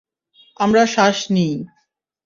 [0.59, 1.53] আমরা শ্বাস নিই।